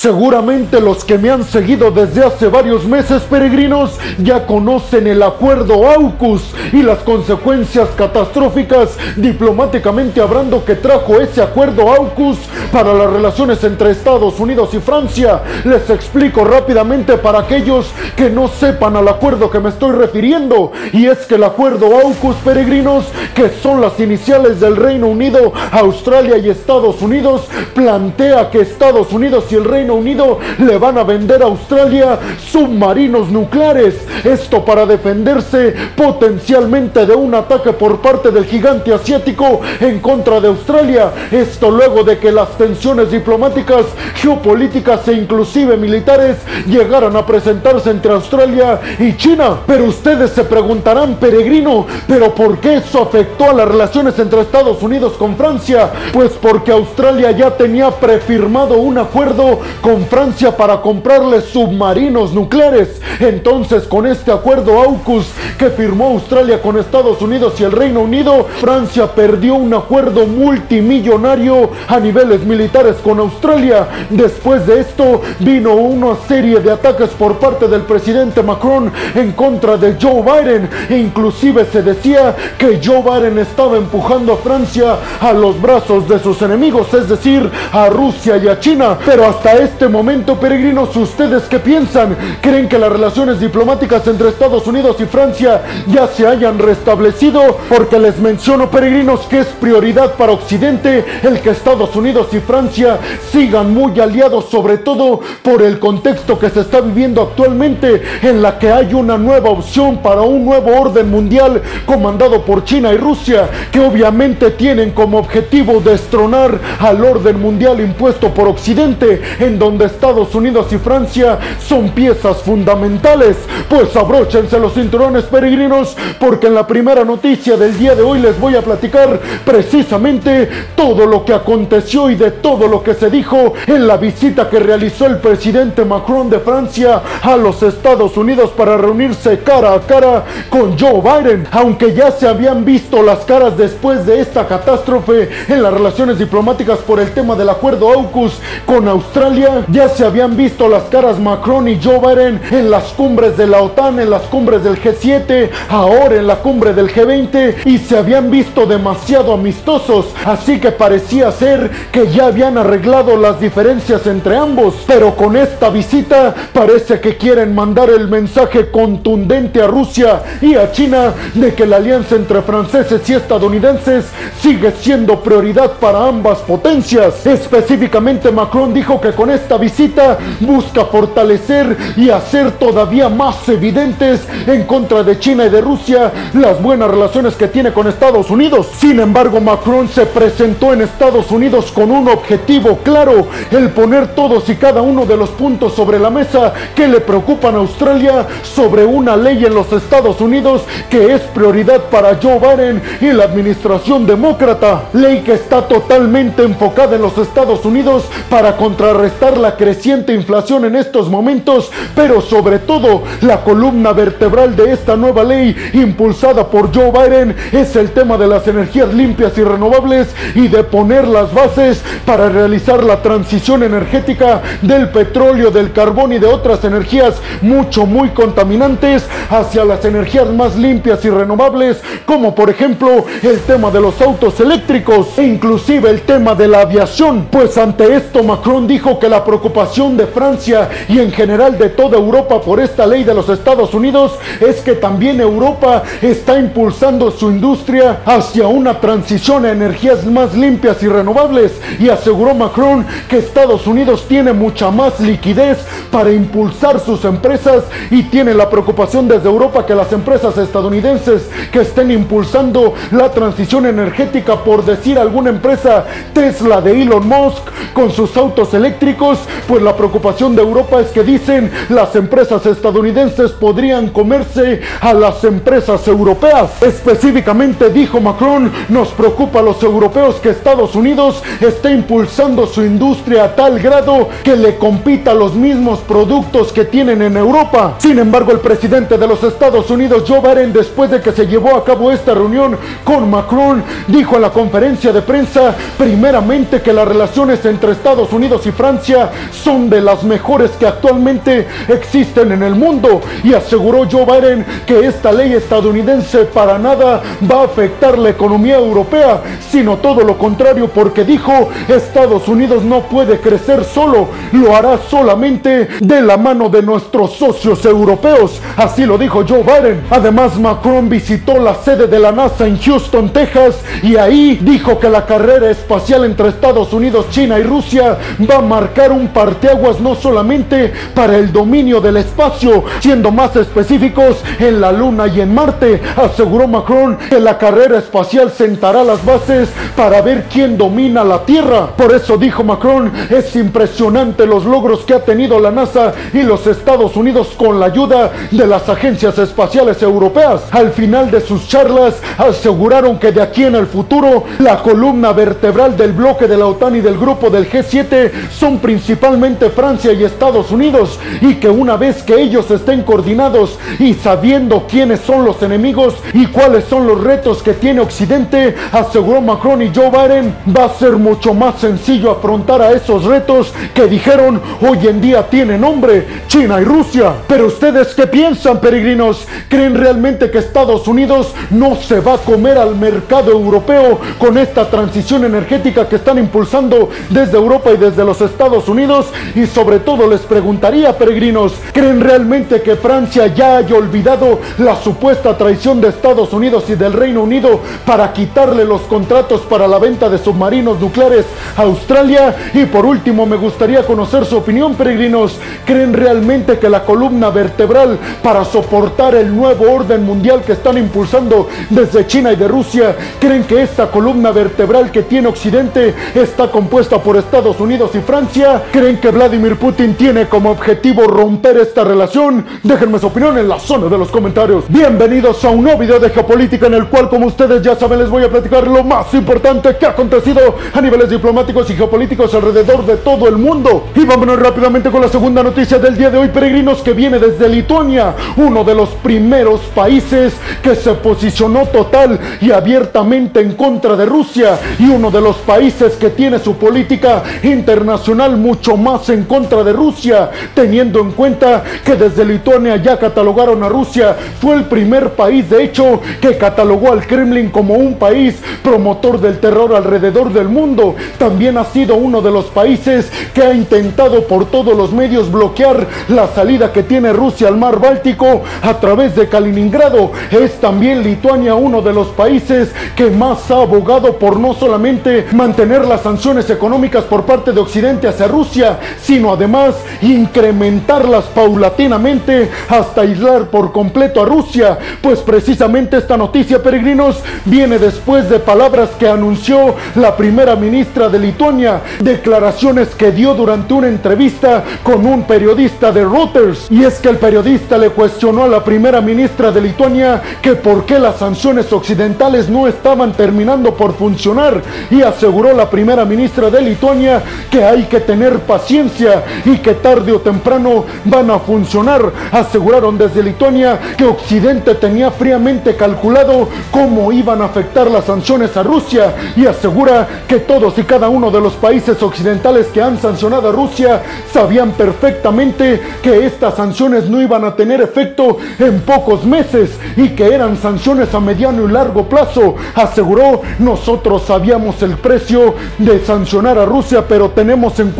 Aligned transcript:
Seguramente 0.00 0.80
los 0.80 1.04
que 1.04 1.18
me 1.18 1.28
han 1.28 1.44
seguido 1.44 1.90
desde 1.90 2.24
hace 2.24 2.48
varios 2.48 2.86
meses 2.86 3.20
peregrinos 3.24 3.98
ya 4.16 4.46
conocen 4.46 5.06
el 5.06 5.22
acuerdo 5.22 5.86
AUKUS 5.90 6.54
y 6.72 6.82
las 6.82 7.00
consecuencias 7.00 7.90
catastróficas 7.98 8.96
diplomáticamente 9.16 10.22
hablando 10.22 10.64
que 10.64 10.76
trajo 10.76 11.20
ese 11.20 11.42
acuerdo 11.42 11.92
AUKUS 11.92 12.38
para 12.72 12.94
las 12.94 13.10
relaciones 13.10 13.62
entre 13.62 13.90
Estados 13.90 14.40
Unidos 14.40 14.72
y 14.72 14.78
Francia. 14.78 15.42
Les 15.64 15.90
explico 15.90 16.44
rápidamente 16.44 17.18
para 17.18 17.40
aquellos 17.40 17.90
que 18.16 18.30
no 18.30 18.48
sepan 18.48 18.96
al 18.96 19.06
acuerdo 19.06 19.50
que 19.50 19.60
me 19.60 19.68
estoy 19.68 19.92
refiriendo 19.92 20.72
y 20.94 21.08
es 21.08 21.26
que 21.26 21.34
el 21.34 21.44
acuerdo 21.44 22.00
AUKUS 22.00 22.36
peregrinos 22.36 23.04
que 23.34 23.50
son 23.50 23.82
las 23.82 24.00
iniciales 24.00 24.60
del 24.60 24.76
Reino 24.76 25.08
Unido, 25.08 25.52
Australia 25.72 26.38
y 26.38 26.48
Estados 26.48 27.02
Unidos 27.02 27.42
plantea 27.74 28.48
que 28.48 28.62
Estados 28.62 29.12
Unidos 29.12 29.44
y 29.50 29.56
el 29.56 29.64
Reino 29.64 29.89
Unido 29.94 30.38
le 30.58 30.78
van 30.78 30.98
a 30.98 31.04
vender 31.04 31.42
a 31.42 31.46
Australia 31.46 32.18
submarinos 32.50 33.30
nucleares. 33.30 33.94
Esto 34.24 34.64
para 34.64 34.86
defenderse 34.86 35.74
potencialmente 35.96 37.06
de 37.06 37.14
un 37.14 37.34
ataque 37.34 37.72
por 37.72 38.00
parte 38.00 38.30
del 38.30 38.44
gigante 38.44 38.92
asiático 38.92 39.60
en 39.80 40.00
contra 40.00 40.40
de 40.40 40.48
Australia. 40.48 41.12
Esto 41.30 41.70
luego 41.70 42.04
de 42.04 42.18
que 42.18 42.32
las 42.32 42.56
tensiones 42.56 43.10
diplomáticas, 43.10 43.86
geopolíticas 44.16 45.06
e 45.08 45.14
inclusive 45.14 45.76
militares 45.76 46.36
llegaran 46.66 47.16
a 47.16 47.26
presentarse 47.26 47.90
entre 47.90 48.12
Australia 48.12 48.80
y 48.98 49.16
China. 49.16 49.58
Pero 49.66 49.84
ustedes 49.84 50.30
se 50.30 50.44
preguntarán, 50.44 51.14
peregrino, 51.16 51.86
¿pero 52.06 52.34
por 52.34 52.58
qué 52.58 52.74
eso 52.74 53.02
afectó 53.02 53.50
a 53.50 53.54
las 53.54 53.68
relaciones 53.68 54.18
entre 54.18 54.40
Estados 54.42 54.82
Unidos 54.82 55.14
con 55.14 55.36
Francia? 55.36 55.90
Pues 56.12 56.32
porque 56.32 56.72
Australia 56.72 57.30
ya 57.32 57.50
tenía 57.56 57.90
prefirmado 57.90 58.78
un 58.78 58.98
acuerdo 58.98 59.60
con 59.80 60.06
Francia 60.06 60.56
para 60.56 60.80
comprarle 60.80 61.40
submarinos 61.40 62.32
nucleares. 62.32 63.00
Entonces, 63.18 63.84
con 63.84 64.06
este 64.06 64.30
acuerdo 64.32 64.80
AUKUS 64.80 65.26
que 65.58 65.70
firmó 65.70 66.06
Australia 66.06 66.60
con 66.60 66.78
Estados 66.78 67.20
Unidos 67.22 67.60
y 67.60 67.64
el 67.64 67.72
Reino 67.72 68.00
Unido, 68.00 68.46
Francia 68.60 69.06
perdió 69.14 69.54
un 69.54 69.74
acuerdo 69.74 70.26
multimillonario 70.26 71.70
a 71.88 71.98
niveles 71.98 72.40
militares 72.44 72.96
con 73.02 73.18
Australia. 73.18 73.88
Después 74.10 74.66
de 74.66 74.80
esto, 74.80 75.22
vino 75.40 75.74
una 75.74 76.16
serie 76.28 76.60
de 76.60 76.72
ataques 76.72 77.10
por 77.10 77.38
parte 77.38 77.68
del 77.68 77.82
presidente 77.82 78.42
Macron 78.42 78.92
en 79.14 79.32
contra 79.32 79.76
de 79.76 79.96
Joe 80.00 80.22
Biden. 80.22 80.68
E 80.88 80.98
inclusive 80.98 81.66
se 81.66 81.82
decía 81.82 82.36
que 82.58 82.80
Joe 82.82 83.02
Biden 83.02 83.38
estaba 83.38 83.76
empujando 83.76 84.34
a 84.34 84.36
Francia 84.36 84.96
a 85.20 85.32
los 85.32 85.60
brazos 85.60 86.08
de 86.08 86.18
sus 86.18 86.40
enemigos, 86.42 86.92
es 86.94 87.08
decir, 87.08 87.50
a 87.72 87.88
Rusia 87.88 88.36
y 88.36 88.48
a 88.48 88.58
China. 88.58 88.98
Pero 89.04 89.26
hasta 89.26 89.52
este 89.54 89.69
momento, 89.88 90.38
peregrinos, 90.38 90.94
¿ustedes 90.96 91.44
qué 91.44 91.58
piensan? 91.58 92.16
¿Creen 92.40 92.68
que 92.68 92.78
las 92.78 92.92
relaciones 92.92 93.40
diplomáticas 93.40 94.06
entre 94.06 94.28
Estados 94.28 94.66
Unidos 94.66 94.96
y 95.00 95.04
Francia 95.04 95.62
ya 95.86 96.06
se 96.06 96.26
hayan 96.26 96.58
restablecido? 96.58 97.58
Porque 97.68 97.98
les 97.98 98.18
menciono, 98.18 98.70
peregrinos, 98.70 99.20
que 99.22 99.40
es 99.40 99.46
prioridad 99.46 100.14
para 100.14 100.32
Occidente 100.32 101.04
el 101.22 101.40
que 101.40 101.50
Estados 101.50 101.94
Unidos 101.96 102.28
y 102.32 102.40
Francia 102.40 102.98
sigan 103.30 103.72
muy 103.72 103.98
aliados, 104.00 104.46
sobre 104.50 104.78
todo 104.78 105.20
por 105.42 105.62
el 105.62 105.78
contexto 105.78 106.38
que 106.38 106.50
se 106.50 106.60
está 106.60 106.80
viviendo 106.80 107.22
actualmente, 107.22 108.02
en 108.22 108.42
la 108.42 108.58
que 108.58 108.70
hay 108.70 108.94
una 108.94 109.16
nueva 109.16 109.50
opción 109.50 109.98
para 109.98 110.22
un 110.22 110.44
nuevo 110.44 110.78
orden 110.78 111.10
mundial 111.10 111.62
comandado 111.86 112.44
por 112.44 112.64
China 112.64 112.92
y 112.92 112.96
Rusia, 112.96 113.48
que 113.70 113.80
obviamente 113.80 114.50
tienen 114.50 114.90
como 114.90 115.18
objetivo 115.18 115.80
destronar 115.80 116.58
al 116.78 117.04
orden 117.04 117.40
mundial 117.40 117.80
impuesto 117.80 118.32
por 118.34 118.48
Occidente 118.48 119.22
en 119.38 119.58
donde 119.60 119.84
Estados 119.84 120.34
Unidos 120.34 120.72
y 120.72 120.78
Francia 120.78 121.38
son 121.64 121.90
piezas 121.90 122.38
fundamentales. 122.38 123.36
Pues 123.68 123.94
abróchense 123.94 124.58
los 124.58 124.72
cinturones 124.72 125.24
peregrinos 125.24 125.96
porque 126.18 126.48
en 126.48 126.54
la 126.54 126.66
primera 126.66 127.04
noticia 127.04 127.56
del 127.56 127.78
día 127.78 127.94
de 127.94 128.02
hoy 128.02 128.20
les 128.20 128.40
voy 128.40 128.56
a 128.56 128.62
platicar 128.62 129.20
precisamente 129.44 130.48
todo 130.74 131.06
lo 131.06 131.24
que 131.24 131.34
aconteció 131.34 132.10
y 132.10 132.14
de 132.14 132.30
todo 132.30 132.66
lo 132.68 132.82
que 132.82 132.94
se 132.94 133.10
dijo 133.10 133.52
en 133.66 133.86
la 133.86 133.98
visita 133.98 134.48
que 134.48 134.58
realizó 134.58 135.06
el 135.06 135.18
presidente 135.18 135.84
Macron 135.84 136.30
de 136.30 136.40
Francia 136.40 137.02
a 137.22 137.36
los 137.36 137.62
Estados 137.62 138.16
Unidos 138.16 138.50
para 138.56 138.78
reunirse 138.78 139.40
cara 139.40 139.74
a 139.74 139.80
cara 139.80 140.24
con 140.48 140.78
Joe 140.78 141.02
Biden. 141.02 141.46
Aunque 141.50 141.92
ya 141.92 142.10
se 142.10 142.26
habían 142.26 142.64
visto 142.64 143.02
las 143.02 143.20
caras 143.20 143.58
después 143.58 144.06
de 144.06 144.20
esta 144.22 144.48
catástrofe 144.48 145.28
en 145.48 145.62
las 145.62 145.74
relaciones 145.74 146.18
diplomáticas 146.18 146.78
por 146.78 146.98
el 146.98 147.10
tema 147.12 147.36
del 147.36 147.50
acuerdo 147.50 147.92
AUKUS 147.92 148.38
con 148.64 148.88
Australia, 148.88 149.49
ya 149.68 149.88
se 149.88 150.04
habían 150.04 150.36
visto 150.36 150.68
las 150.68 150.84
caras 150.84 151.18
Macron 151.18 151.68
y 151.68 151.80
Joe 151.82 151.98
Biden 151.98 152.40
en 152.50 152.70
las 152.70 152.84
cumbres 152.92 153.36
de 153.36 153.46
la 153.46 153.62
OTAN, 153.62 154.00
en 154.00 154.10
las 154.10 154.22
cumbres 154.22 154.64
del 154.64 154.80
G7, 154.80 155.50
ahora 155.68 156.16
en 156.16 156.26
la 156.26 156.36
cumbre 156.36 156.72
del 156.72 156.92
G20 156.92 157.66
y 157.66 157.78
se 157.78 157.98
habían 157.98 158.30
visto 158.30 158.66
demasiado 158.66 159.32
amistosos, 159.32 160.06
así 160.24 160.58
que 160.60 160.72
parecía 160.72 161.30
ser 161.32 161.70
que 161.92 162.08
ya 162.08 162.26
habían 162.26 162.58
arreglado 162.58 163.16
las 163.16 163.40
diferencias 163.40 164.06
entre 164.06 164.36
ambos, 164.36 164.74
pero 164.86 165.14
con 165.16 165.36
esta 165.36 165.70
visita 165.70 166.34
parece 166.52 167.00
que 167.00 167.16
quieren 167.16 167.54
mandar 167.54 167.90
el 167.90 168.08
mensaje 168.08 168.70
contundente 168.70 169.62
a 169.62 169.66
Rusia 169.66 170.22
y 170.40 170.54
a 170.54 170.72
China 170.72 171.12
de 171.34 171.54
que 171.54 171.66
la 171.66 171.76
alianza 171.76 172.16
entre 172.16 172.42
franceses 172.42 173.08
y 173.08 173.14
estadounidenses 173.14 174.06
sigue 174.40 174.72
siendo 174.72 175.20
prioridad 175.20 175.72
para 175.72 176.06
ambas 176.06 176.38
potencias. 176.38 177.26
Específicamente 177.26 178.30
Macron 178.30 178.72
dijo 178.72 179.00
que 179.00 179.12
con 179.12 179.30
esta 179.40 179.56
visita 179.56 180.18
busca 180.40 180.84
fortalecer 180.84 181.76
y 181.96 182.10
hacer 182.10 182.52
todavía 182.52 183.08
más 183.08 183.48
evidentes 183.48 184.20
en 184.46 184.64
contra 184.64 185.02
de 185.02 185.18
China 185.18 185.46
y 185.46 185.48
de 185.48 185.60
Rusia 185.60 186.12
las 186.34 186.62
buenas 186.62 186.90
relaciones 186.90 187.34
que 187.34 187.48
tiene 187.48 187.72
con 187.72 187.88
Estados 187.88 188.30
Unidos. 188.30 188.68
Sin 188.78 189.00
embargo, 189.00 189.40
Macron 189.40 189.88
se 189.88 190.06
presentó 190.06 190.72
en 190.72 190.82
Estados 190.82 191.30
Unidos 191.30 191.72
con 191.72 191.90
un 191.90 192.08
objetivo 192.08 192.78
claro, 192.84 193.26
el 193.50 193.70
poner 193.70 194.14
todos 194.14 194.48
y 194.48 194.56
cada 194.56 194.82
uno 194.82 195.06
de 195.06 195.16
los 195.16 195.30
puntos 195.30 195.74
sobre 195.74 195.98
la 195.98 196.10
mesa 196.10 196.52
que 196.74 196.86
le 196.86 197.00
preocupan 197.00 197.54
a 197.54 197.58
Australia 197.58 198.26
sobre 198.42 198.84
una 198.84 199.16
ley 199.16 199.44
en 199.44 199.54
los 199.54 199.72
Estados 199.72 200.20
Unidos 200.20 200.62
que 200.88 201.14
es 201.14 201.22
prioridad 201.22 201.80
para 201.90 202.18
Joe 202.22 202.38
Biden 202.38 202.82
y 203.00 203.12
la 203.12 203.24
administración 203.24 204.06
demócrata. 204.06 204.84
Ley 204.92 205.22
que 205.22 205.32
está 205.32 205.66
totalmente 205.66 206.42
enfocada 206.42 206.96
en 206.96 207.02
los 207.02 207.16
Estados 207.18 207.64
Unidos 207.64 208.04
para 208.28 208.56
contrarrestar 208.56 209.29
la 209.38 209.56
creciente 209.56 210.14
inflación 210.14 210.64
en 210.64 210.76
estos 210.76 211.08
momentos, 211.08 211.70
pero 211.94 212.20
sobre 212.20 212.58
todo 212.58 213.02
la 213.22 213.42
columna 213.42 213.92
vertebral 213.92 214.56
de 214.56 214.72
esta 214.72 214.96
nueva 214.96 215.24
ley 215.24 215.54
impulsada 215.72 216.48
por 216.48 216.74
Joe 216.74 216.90
Biden 216.90 217.36
es 217.52 217.76
el 217.76 217.90
tema 217.90 218.16
de 218.16 218.26
las 218.26 218.46
energías 218.48 218.92
limpias 218.94 219.36
y 219.36 219.44
renovables 219.44 220.08
y 220.34 220.48
de 220.48 220.64
poner 220.64 221.06
las 221.06 221.32
bases 221.34 221.82
para 222.06 222.28
realizar 222.28 222.82
la 222.82 223.02
transición 223.02 223.62
energética 223.62 224.42
del 224.62 224.88
petróleo, 224.90 225.50
del 225.50 225.72
carbón 225.72 226.12
y 226.12 226.18
de 226.18 226.26
otras 226.26 226.64
energías 226.64 227.16
mucho, 227.42 227.86
muy 227.86 228.10
contaminantes 228.10 229.06
hacia 229.28 229.64
las 229.64 229.84
energías 229.84 230.28
más 230.28 230.56
limpias 230.56 231.04
y 231.04 231.10
renovables, 231.10 231.78
como 232.06 232.34
por 232.34 232.50
ejemplo 232.50 233.04
el 233.22 233.40
tema 233.40 233.70
de 233.70 233.80
los 233.80 234.00
autos 234.00 234.40
eléctricos 234.40 235.18
e 235.18 235.24
inclusive 235.24 235.90
el 235.90 236.02
tema 236.02 236.34
de 236.34 236.48
la 236.48 236.62
aviación. 236.62 237.28
Pues 237.30 237.58
ante 237.58 237.94
esto 237.94 238.22
Macron 238.22 238.66
dijo 238.66 238.98
que 238.98 239.08
la 239.10 239.24
preocupación 239.24 239.96
de 239.96 240.06
Francia 240.06 240.70
y 240.88 241.00
en 241.00 241.10
general 241.10 241.58
de 241.58 241.68
toda 241.68 241.98
Europa 241.98 242.40
por 242.40 242.60
esta 242.60 242.86
ley 242.86 243.04
de 243.04 243.12
los 243.12 243.28
Estados 243.28 243.74
Unidos 243.74 244.12
es 244.40 244.60
que 244.60 244.74
también 244.74 245.20
Europa 245.20 245.82
está 246.00 246.38
impulsando 246.38 247.10
su 247.10 247.30
industria 247.30 248.00
hacia 248.06 248.46
una 248.46 248.80
transición 248.80 249.44
a 249.44 249.50
energías 249.50 250.06
más 250.06 250.34
limpias 250.34 250.82
y 250.82 250.88
renovables 250.88 251.52
y 251.78 251.88
aseguró 251.88 252.34
Macron 252.34 252.86
que 253.08 253.18
Estados 253.18 253.66
Unidos 253.66 254.06
tiene 254.08 254.32
mucha 254.32 254.70
más 254.70 255.00
liquidez 255.00 255.58
para 255.90 256.12
impulsar 256.12 256.78
sus 256.78 257.04
empresas 257.04 257.64
y 257.90 258.04
tiene 258.04 258.32
la 258.32 258.48
preocupación 258.48 259.08
desde 259.08 259.28
Europa 259.28 259.66
que 259.66 259.74
las 259.74 259.92
empresas 259.92 260.38
estadounidenses 260.38 261.28
que 261.50 261.62
estén 261.62 261.90
impulsando 261.90 262.74
la 262.92 263.10
transición 263.10 263.66
energética 263.66 264.44
por 264.44 264.64
decir 264.64 264.98
alguna 264.98 265.30
empresa 265.30 265.84
Tesla 266.14 266.60
de 266.60 266.80
Elon 266.80 267.08
Musk 267.08 267.42
con 267.74 267.90
sus 267.90 268.16
autos 268.16 268.54
eléctricos 268.54 268.99
pues 269.48 269.62
la 269.62 269.74
preocupación 269.74 270.36
de 270.36 270.42
Europa 270.42 270.78
es 270.78 270.88
que 270.88 271.02
dicen 271.02 271.50
las 271.70 271.96
empresas 271.96 272.44
estadounidenses 272.44 273.30
podrían 273.30 273.88
comerse 273.88 274.60
a 274.80 274.92
las 274.92 275.24
empresas 275.24 275.88
europeas. 275.88 276.62
Específicamente 276.62 277.70
dijo 277.70 277.98
Macron, 277.98 278.52
nos 278.68 278.88
preocupa 278.88 279.38
a 279.38 279.42
los 279.42 279.62
europeos 279.62 280.16
que 280.16 280.30
Estados 280.30 280.74
Unidos 280.74 281.22
esté 281.40 281.72
impulsando 281.72 282.46
su 282.46 282.62
industria 282.62 283.24
a 283.24 283.34
tal 283.34 283.58
grado 283.58 284.08
que 284.22 284.36
le 284.36 284.56
compita 284.56 285.14
los 285.14 285.34
mismos 285.34 285.78
productos 285.80 286.52
que 286.52 286.66
tienen 286.66 287.00
en 287.00 287.16
Europa. 287.16 287.76
Sin 287.78 287.98
embargo, 287.98 288.32
el 288.32 288.40
presidente 288.40 288.98
de 288.98 289.06
los 289.06 289.22
Estados 289.22 289.70
Unidos, 289.70 290.04
Joe 290.06 290.20
Biden, 290.20 290.52
después 290.52 290.90
de 290.90 291.00
que 291.00 291.12
se 291.12 291.26
llevó 291.26 291.56
a 291.56 291.64
cabo 291.64 291.90
esta 291.90 292.12
reunión 292.12 292.58
con 292.84 293.10
Macron, 293.10 293.64
dijo 293.88 294.16
en 294.16 294.22
la 294.22 294.30
conferencia 294.30 294.92
de 294.92 295.00
prensa 295.00 295.54
primeramente 295.78 296.60
que 296.60 296.72
las 296.72 296.86
relaciones 296.86 297.42
entre 297.46 297.72
Estados 297.72 298.12
Unidos 298.12 298.46
y 298.46 298.52
Francia 298.52 298.89
Son 299.30 299.70
de 299.70 299.80
las 299.80 300.02
mejores 300.02 300.50
que 300.52 300.66
actualmente 300.66 301.46
existen 301.68 302.32
en 302.32 302.42
el 302.42 302.54
mundo 302.54 303.00
y 303.22 303.34
aseguró 303.34 303.86
Joe 303.90 304.04
Biden 304.04 304.44
que 304.66 304.86
esta 304.86 305.12
ley 305.12 305.32
estadounidense 305.32 306.24
para 306.24 306.58
nada 306.58 307.00
va 307.30 307.42
a 307.42 307.44
afectar 307.44 307.96
la 307.98 308.10
economía 308.10 308.56
europea, 308.56 309.20
sino 309.50 309.76
todo 309.76 310.02
lo 310.02 310.18
contrario 310.18 310.68
porque 310.68 311.04
dijo 311.04 311.50
Estados 311.68 312.26
Unidos 312.26 312.64
no 312.64 312.80
puede 312.82 313.20
crecer 313.20 313.64
solo, 313.64 314.08
lo 314.32 314.56
hará 314.56 314.78
solamente 314.88 315.68
de 315.80 316.02
la 316.02 316.16
mano 316.16 316.48
de 316.48 316.62
nuestros 316.62 317.12
socios 317.12 317.64
europeos, 317.64 318.40
así 318.56 318.84
lo 318.86 318.98
dijo 318.98 319.24
Joe 319.28 319.42
Biden. 319.42 319.82
Además 319.90 320.38
Macron 320.38 320.88
visitó 320.88 321.38
la 321.38 321.54
sede 321.54 321.86
de 321.86 321.98
la 321.98 322.10
NASA 322.12 322.46
en 322.46 322.58
Houston, 322.58 323.12
Texas 323.12 323.56
y 323.82 323.96
ahí 323.96 324.38
dijo 324.42 324.78
que 324.78 324.88
la 324.88 325.06
carrera 325.06 325.50
espacial 325.50 326.04
entre 326.04 326.28
Estados 326.28 326.72
Unidos, 326.72 327.06
China 327.10 327.38
y 327.38 327.42
Rusia 327.42 327.98
va 328.28 328.36
a 328.36 328.42
marcar 328.42 328.79
un 328.88 329.08
parteaguas 329.08 329.78
no 329.80 329.94
solamente 329.94 330.72
para 330.94 331.16
el 331.16 331.30
dominio 331.32 331.80
del 331.80 331.98
espacio, 331.98 332.64
siendo 332.80 333.10
más 333.10 333.36
específicos 333.36 334.16
en 334.38 334.60
la 334.60 334.72
Luna 334.72 335.06
y 335.06 335.20
en 335.20 335.34
Marte, 335.34 335.80
aseguró 335.96 336.48
Macron 336.48 336.96
que 337.10 337.20
la 337.20 337.36
carrera 337.36 337.78
espacial 337.78 338.32
sentará 338.32 338.82
las 338.82 339.04
bases 339.04 339.50
para 339.76 340.00
ver 340.00 340.24
quién 340.32 340.56
domina 340.56 341.04
la 341.04 341.24
Tierra. 341.24 341.68
Por 341.76 341.94
eso 341.94 342.16
dijo 342.16 342.42
Macron, 342.42 342.90
es 343.10 343.36
impresionante 343.36 344.26
los 344.26 344.46
logros 344.46 344.80
que 344.80 344.94
ha 344.94 345.04
tenido 345.04 345.38
la 345.38 345.50
NASA 345.50 345.92
y 346.12 346.22
los 346.22 346.46
Estados 346.46 346.96
Unidos 346.96 347.34
con 347.36 347.60
la 347.60 347.66
ayuda 347.66 348.10
de 348.30 348.46
las 348.46 348.68
agencias 348.68 349.18
espaciales 349.18 349.82
europeas. 349.82 350.42
Al 350.50 350.72
final 350.72 351.10
de 351.10 351.20
sus 351.20 351.46
charlas 351.46 351.96
aseguraron 352.16 352.98
que 352.98 353.12
de 353.12 353.20
aquí 353.20 353.44
en 353.44 353.54
el 353.54 353.66
futuro 353.66 354.24
la 354.38 354.62
columna 354.62 355.12
vertebral 355.12 355.76
del 355.76 355.92
bloque 355.92 356.26
de 356.26 356.36
la 356.36 356.46
OTAN 356.46 356.76
y 356.76 356.80
del 356.80 356.98
grupo 356.98 357.30
del 357.30 357.50
G7 357.50 358.30
son 358.30 358.58
principalmente 358.70 359.50
Francia 359.50 359.92
y 359.92 360.04
Estados 360.04 360.52
Unidos 360.52 360.96
y 361.20 361.34
que 361.34 361.48
una 361.48 361.76
vez 361.76 362.04
que 362.04 362.14
ellos 362.20 362.48
estén 362.52 362.84
coordinados 362.84 363.58
y 363.80 363.94
sabiendo 363.94 364.64
quiénes 364.68 365.00
son 365.00 365.24
los 365.24 365.42
enemigos 365.42 365.96
y 366.14 366.26
cuáles 366.26 366.66
son 366.66 366.86
los 366.86 367.02
retos 367.02 367.42
que 367.42 367.54
tiene 367.54 367.80
Occidente, 367.80 368.54
aseguró 368.70 369.20
Macron 369.20 369.60
y 369.62 369.72
Joe 369.74 369.90
Biden, 369.90 370.36
va 370.56 370.66
a 370.66 370.78
ser 370.78 370.92
mucho 370.92 371.34
más 371.34 371.58
sencillo 371.58 372.12
afrontar 372.12 372.62
a 372.62 372.70
esos 372.70 373.02
retos 373.06 373.52
que 373.74 373.88
dijeron 373.88 374.40
hoy 374.60 374.86
en 374.86 375.00
día 375.00 375.28
tienen 375.28 375.62
nombre, 375.62 376.06
China 376.28 376.60
y 376.60 376.64
Rusia. 376.64 377.14
Pero 377.26 377.46
ustedes 377.46 377.88
qué 377.88 378.06
piensan, 378.06 378.60
peregrinos? 378.60 379.26
¿Creen 379.48 379.74
realmente 379.74 380.30
que 380.30 380.38
Estados 380.38 380.86
Unidos 380.86 381.34
no 381.50 381.74
se 381.74 381.98
va 381.98 382.14
a 382.14 382.18
comer 382.18 382.56
al 382.56 382.76
mercado 382.76 383.32
europeo 383.32 383.98
con 384.16 384.38
esta 384.38 384.70
transición 384.70 385.24
energética 385.24 385.88
que 385.88 385.96
están 385.96 386.18
impulsando 386.18 386.90
desde 387.08 387.36
Europa 387.36 387.72
y 387.72 387.76
desde 387.76 388.04
los 388.04 388.20
Estados 388.20 388.59
Unidos? 388.68 389.06
Y 389.34 389.46
sobre 389.46 389.78
todo 389.80 390.06
les 390.08 390.20
preguntaría, 390.20 390.96
peregrinos, 390.96 391.54
¿creen 391.72 392.00
realmente 392.00 392.62
que 392.62 392.76
Francia 392.76 393.26
ya 393.28 393.58
haya 393.58 393.76
olvidado 393.76 394.40
la 394.58 394.76
supuesta 394.76 395.36
traición 395.36 395.80
de 395.80 395.88
Estados 395.88 396.32
Unidos 396.32 396.64
y 396.68 396.74
del 396.74 396.92
Reino 396.92 397.22
Unido 397.22 397.60
para 397.84 398.12
quitarle 398.12 398.64
los 398.64 398.82
contratos 398.82 399.42
para 399.42 399.68
la 399.68 399.78
venta 399.78 400.08
de 400.08 400.18
submarinos 400.18 400.80
nucleares 400.80 401.26
a 401.56 401.62
Australia? 401.62 402.34
Y 402.54 402.66
por 402.66 402.86
último, 402.86 403.26
me 403.26 403.36
gustaría 403.36 403.84
conocer 403.84 404.24
su 404.24 404.36
opinión, 404.36 404.74
peregrinos. 404.74 405.38
¿Creen 405.64 405.92
realmente 405.92 406.58
que 406.58 406.68
la 406.68 406.84
columna 406.84 407.30
vertebral 407.30 407.98
para 408.22 408.44
soportar 408.44 409.14
el 409.14 409.34
nuevo 409.34 409.72
orden 409.72 410.04
mundial 410.04 410.42
que 410.42 410.52
están 410.52 410.78
impulsando 410.78 411.48
desde 411.68 412.06
China 412.06 412.32
y 412.32 412.36
de 412.36 412.48
Rusia, 412.48 412.96
creen 413.18 413.44
que 413.44 413.62
esta 413.62 413.90
columna 413.90 414.30
vertebral 414.30 414.90
que 414.90 415.02
tiene 415.02 415.28
Occidente 415.28 415.94
está 416.14 416.50
compuesta 416.50 416.98
por 416.98 417.16
Estados 417.16 417.60
Unidos 417.60 417.90
y 417.94 418.00
Francia? 418.00 418.49
¿Creen 418.72 418.98
que 418.98 419.10
Vladimir 419.10 419.56
Putin 419.56 419.94
tiene 419.94 420.26
como 420.26 420.50
objetivo 420.50 421.04
romper 421.04 421.58
esta 421.58 421.84
relación? 421.84 422.44
Déjenme 422.64 422.98
su 422.98 423.06
opinión 423.06 423.38
en 423.38 423.48
la 423.48 423.60
zona 423.60 423.86
de 423.86 423.96
los 423.96 424.08
comentarios. 424.08 424.64
Bienvenidos 424.68 425.44
a 425.44 425.50
un 425.50 425.62
nuevo 425.62 425.78
video 425.78 426.00
de 426.00 426.10
geopolítica 426.10 426.66
en 426.66 426.74
el 426.74 426.88
cual, 426.88 427.08
como 427.08 427.26
ustedes 427.26 427.62
ya 427.62 427.76
saben, 427.76 428.00
les 428.00 428.10
voy 428.10 428.24
a 428.24 428.28
platicar 428.30 428.66
lo 428.66 428.82
más 428.82 429.12
importante 429.14 429.76
que 429.76 429.86
ha 429.86 429.90
acontecido 429.90 430.56
a 430.72 430.80
niveles 430.80 431.10
diplomáticos 431.10 431.70
y 431.70 431.74
geopolíticos 431.74 432.34
alrededor 432.34 432.84
de 432.86 432.96
todo 432.96 433.28
el 433.28 433.36
mundo. 433.36 433.86
Y 433.94 434.04
vámonos 434.04 434.40
rápidamente 434.40 434.90
con 434.90 435.02
la 435.02 435.08
segunda 435.08 435.42
noticia 435.42 435.78
del 435.78 435.96
día 435.96 436.10
de 436.10 436.18
hoy, 436.18 436.28
peregrinos, 436.28 436.82
que 436.82 436.92
viene 436.92 437.18
desde 437.20 437.48
Lituania, 437.48 438.14
uno 438.36 438.64
de 438.64 438.74
los 438.74 438.88
primeros 438.88 439.60
países 439.74 440.34
que 440.62 440.74
se 440.74 440.94
posicionó 440.94 441.66
total 441.66 442.18
y 442.40 442.50
abiertamente 442.50 443.40
en 443.40 443.54
contra 443.54 443.94
de 443.94 444.06
Rusia 444.06 444.58
y 444.78 444.88
uno 444.88 445.10
de 445.10 445.20
los 445.20 445.36
países 445.36 445.94
que 445.94 446.10
tiene 446.10 446.38
su 446.38 446.56
política 446.56 447.22
internacional 447.44 448.39
mucho 448.40 448.76
más 448.76 449.08
en 449.10 449.24
contra 449.24 449.62
de 449.62 449.72
Rusia, 449.72 450.30
teniendo 450.54 451.00
en 451.00 451.12
cuenta 451.12 451.62
que 451.84 451.94
desde 451.94 452.24
Lituania 452.24 452.76
ya 452.76 452.98
catalogaron 452.98 453.62
a 453.62 453.68
Rusia, 453.68 454.16
fue 454.40 454.54
el 454.54 454.64
primer 454.64 455.10
país 455.10 455.48
de 455.48 455.64
hecho 455.64 456.00
que 456.20 456.36
catalogó 456.36 456.92
al 456.92 457.06
Kremlin 457.06 457.50
como 457.50 457.74
un 457.74 457.94
país 457.94 458.36
promotor 458.62 459.20
del 459.20 459.38
terror 459.38 459.74
alrededor 459.74 460.32
del 460.32 460.48
mundo. 460.48 460.94
También 461.18 461.58
ha 461.58 461.64
sido 461.64 461.96
uno 461.96 462.20
de 462.22 462.30
los 462.30 462.46
países 462.46 463.10
que 463.34 463.42
ha 463.42 463.54
intentado 463.54 464.24
por 464.24 464.46
todos 464.46 464.76
los 464.76 464.92
medios 464.92 465.30
bloquear 465.30 465.86
la 466.08 466.28
salida 466.28 466.72
que 466.72 466.82
tiene 466.82 467.12
Rusia 467.12 467.48
al 467.48 467.56
mar 467.56 467.78
Báltico 467.78 468.42
a 468.62 468.74
través 468.80 469.14
de 469.16 469.28
Kaliningrado. 469.28 470.12
Es 470.30 470.60
también 470.60 471.02
Lituania 471.02 471.54
uno 471.54 471.82
de 471.82 471.92
los 471.92 472.08
países 472.08 472.70
que 472.96 473.10
más 473.10 473.50
ha 473.50 473.62
abogado 473.62 474.18
por 474.18 474.38
no 474.38 474.54
solamente 474.54 475.26
mantener 475.32 475.86
las 475.86 476.02
sanciones 476.02 476.50
económicas 476.50 477.04
por 477.04 477.24
parte 477.24 477.52
de 477.52 477.60
Occidente 477.60 478.08
Rusia, 478.28 478.78
sino 479.02 479.32
además 479.32 479.74
incrementarlas 480.02 481.24
paulatinamente 481.26 482.50
hasta 482.68 483.02
aislar 483.02 483.46
por 483.46 483.72
completo 483.72 484.22
a 484.22 484.26
Rusia. 484.26 484.78
Pues 485.02 485.20
precisamente 485.20 485.96
esta 485.96 486.16
noticia, 486.16 486.62
peregrinos, 486.62 487.20
viene 487.44 487.78
después 487.78 488.28
de 488.28 488.38
palabras 488.38 488.90
que 488.98 489.08
anunció 489.08 489.74
la 489.94 490.16
primera 490.16 490.56
ministra 490.56 491.08
de 491.08 491.18
Lituania, 491.18 491.80
declaraciones 492.00 492.88
que 492.88 493.12
dio 493.12 493.34
durante 493.34 493.74
una 493.74 493.88
entrevista 493.88 494.64
con 494.82 495.06
un 495.06 495.24
periodista 495.24 495.92
de 495.92 496.04
Reuters. 496.04 496.70
Y 496.70 496.84
es 496.84 496.98
que 496.98 497.08
el 497.08 497.18
periodista 497.18 497.78
le 497.78 497.90
cuestionó 497.90 498.44
a 498.44 498.48
la 498.48 498.64
primera 498.64 499.00
ministra 499.00 499.50
de 499.50 499.60
Lituania 499.60 500.20
que 500.42 500.54
por 500.54 500.84
qué 500.84 500.98
las 500.98 501.16
sanciones 501.16 501.72
occidentales 501.72 502.48
no 502.48 502.66
estaban 502.66 503.12
terminando 503.12 503.74
por 503.74 503.94
funcionar 503.94 504.62
y 504.90 505.02
aseguró 505.02 505.52
la 505.52 505.68
primera 505.70 506.04
ministra 506.04 506.50
de 506.50 506.60
Lituania 506.60 507.22
que 507.50 507.64
hay 507.64 507.84
que 507.84 508.00
tener 508.10 508.40
paciencia 508.40 509.22
y 509.44 509.58
que 509.58 509.74
tarde 509.74 510.10
o 510.10 510.20
temprano 510.20 510.84
van 511.04 511.30
a 511.30 511.38
funcionar. 511.38 512.10
Aseguraron 512.32 512.98
desde 512.98 513.22
Lituania 513.22 513.78
que 513.96 514.04
Occidente 514.04 514.74
tenía 514.74 515.12
fríamente 515.12 515.76
calculado 515.76 516.48
cómo 516.72 517.12
iban 517.12 517.40
a 517.40 517.44
afectar 517.44 517.88
las 517.88 518.06
sanciones 518.06 518.56
a 518.56 518.64
Rusia 518.64 519.14
y 519.36 519.46
asegura 519.46 520.08
que 520.26 520.40
todos 520.40 520.76
y 520.76 520.82
cada 520.82 521.08
uno 521.08 521.30
de 521.30 521.40
los 521.40 521.52
países 521.52 522.02
occidentales 522.02 522.66
que 522.74 522.82
han 522.82 523.00
sancionado 523.00 523.50
a 523.50 523.52
Rusia 523.52 524.02
sabían 524.32 524.72
perfectamente 524.72 525.80
que 526.02 526.26
estas 526.26 526.56
sanciones 526.56 527.08
no 527.08 527.20
iban 527.22 527.44
a 527.44 527.54
tener 527.54 527.80
efecto 527.80 528.38
en 528.58 528.80
pocos 528.80 529.24
meses 529.24 529.78
y 529.96 530.08
que 530.08 530.34
eran 530.34 530.56
sanciones 530.56 531.14
a 531.14 531.20
mediano 531.20 531.64
y 531.64 531.70
largo 531.70 532.08
plazo. 532.08 532.56
Aseguró, 532.74 533.42
nosotros 533.60 534.22
sabíamos 534.26 534.82
el 534.82 534.96
precio 534.96 535.54
de 535.78 536.04
sancionar 536.04 536.58
a 536.58 536.64
Rusia, 536.64 537.04
pero 537.06 537.30
tenemos 537.30 537.78
en 537.78 537.90
cuenta 537.92 537.99